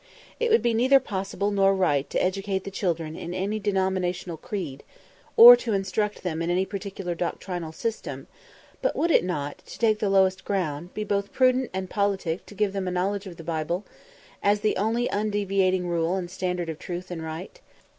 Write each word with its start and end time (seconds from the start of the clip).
It 0.39 0.49
would 0.49 0.63
be 0.63 0.73
neither 0.73 0.99
possible 0.99 1.51
nor 1.51 1.75
right 1.75 2.09
to 2.09 2.17
educate 2.23 2.63
the 2.63 2.71
children 2.71 3.15
in 3.15 3.35
any 3.35 3.59
denominational 3.59 4.35
creed, 4.35 4.81
or 5.37 5.55
to 5.57 5.73
instruct 5.73 6.23
them 6.23 6.41
in 6.41 6.49
any 6.49 6.65
particular 6.65 7.13
doctrinal 7.13 7.71
system, 7.71 8.25
but 8.81 8.95
would 8.95 9.11
it 9.11 9.23
not, 9.23 9.59
to 9.67 9.77
take 9.77 9.99
the 9.99 10.09
lowest 10.09 10.43
ground, 10.43 10.91
be 10.95 11.03
both 11.03 11.31
prudent 11.31 11.69
and 11.71 11.91
politic 11.91 12.47
to 12.47 12.55
give 12.55 12.73
them 12.73 12.87
a 12.87 12.89
knowledge 12.91 13.27
of 13.27 13.37
the 13.37 13.43
Bible, 13.43 13.85
as 14.41 14.61
the 14.61 14.75
only 14.75 15.07
undeviating 15.11 15.87
rule 15.87 16.15
and 16.15 16.31
standard 16.31 16.67
of 16.67 16.79
truth 16.79 17.11
and 17.11 17.21
right? 17.21 17.61